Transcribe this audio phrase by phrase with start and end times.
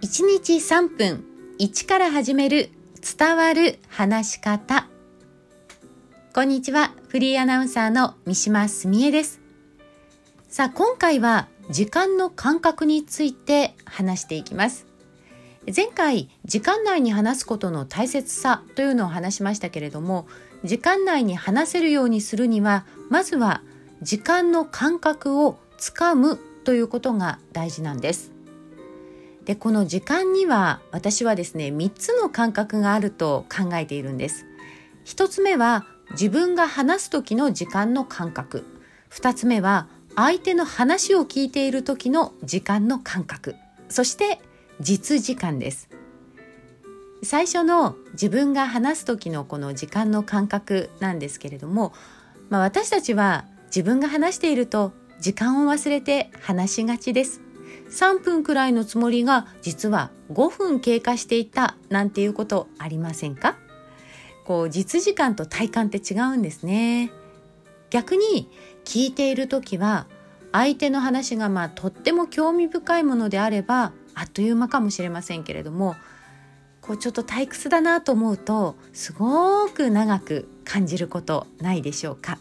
[0.00, 1.24] 1日3分
[1.58, 2.70] 1から始める
[3.18, 4.86] 伝わる話し方。
[6.32, 9.40] こんにちはフリーアナウンサーの三島澄江です。
[10.48, 14.86] さあ今回は時間の感覚について話していきます。
[15.74, 20.28] 前回時間内に話すことの大切さというのを話しましたけれども
[20.62, 23.62] 時間内に話せるようにするにはまずは
[24.00, 28.37] 時間の感覚をつかむということが大事なんです。
[29.48, 34.44] でこの時間には私はですね3つの感覚があると考えているんです。
[35.06, 38.66] 1つ目は自分が話す時の時間の感覚。
[39.10, 43.56] 2つ目は相手の話を聞いている時の時間の感覚。
[43.88, 44.38] そして
[44.80, 45.88] 実時間です。
[47.22, 51.94] 最初の自分が話す時のこの時間の感覚なんですけれども、
[52.50, 57.47] まあ、私たちは自分が話していると時間を忘れて話しがちです。
[57.90, 63.56] 3分くらいのつもりが実は5分経過していたなんていうことありませんか？
[64.44, 67.10] こう実時間と体感って違うんですね。
[67.90, 68.50] 逆に
[68.84, 70.06] 聞いている時は
[70.52, 75.94] 相手の話がまあとっても興味深いものであればあっという間かもしれませんけれども
[76.80, 82.38] こうちょっと退屈だなと思うとすごく長く感じることないでしょうか？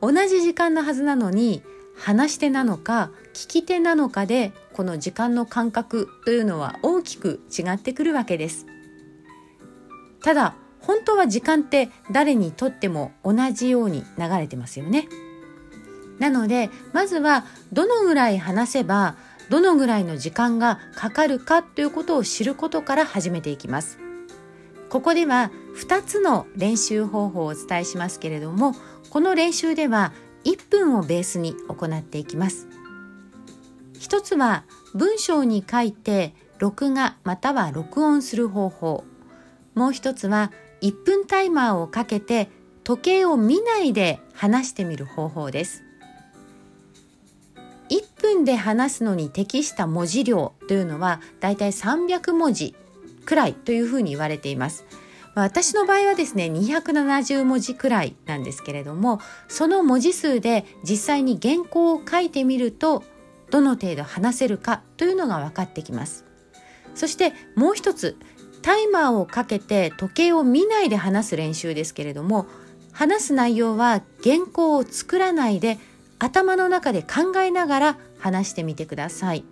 [0.00, 1.62] 同じ時間のはずなのに
[2.00, 8.66] 話し手なのか聞き手なのかでこの時間の感覚というのは大きく違ってくるわけです。
[10.22, 15.08] ただ本当は時間って誰にとっても同じように流れてますよね。
[16.18, 19.16] なのでまずはどのぐらい話せば
[19.50, 23.98] どのぐらいの時間がかかるかということを知ることから始めていきます。
[24.88, 28.74] ここでは2つの練習方法をお伝えしますけれども
[29.10, 30.12] この練習では
[30.44, 32.66] 1分をベースに行っていきます。
[33.98, 39.04] 一つは文章に書いて録画または録音する方法。
[39.74, 40.52] もう一つは
[40.82, 42.48] 1分タイマーをかけて
[42.84, 45.82] 時計を見ないで話してみる方法です。
[47.90, 52.74] 1分で話すのに適した文字量というのはだいたい300文字
[53.24, 54.84] くらいというふうに言われています。
[55.34, 63.04] 私の場合はですね270文字くらいなんですけれどもその文字数で実際に原稿を書いてみると
[63.50, 66.24] どの程度話せるかというのが分かってきます。
[66.94, 68.16] そしてもう一つ
[68.62, 72.46] タイマーをかけて時計を見ないで話す練習ですけれども
[72.92, 75.78] 話す内容は原稿を作らないで
[76.18, 79.44] 頭の中で考えながら話してみてください。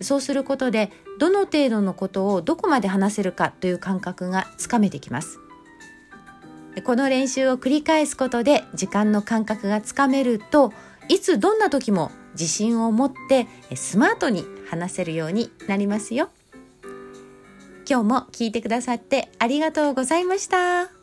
[0.00, 5.38] そうすることでどの程度のことをどこまで話せるかという感覚がつかめてきます
[6.84, 10.72] この練習を繰り返すことで時間の感覚がつかめると
[11.08, 16.28] いつどんな時も自信を持ってスマートに話せるようになりますよ
[17.88, 20.97] 今日も聞いてくださってありがとうございました。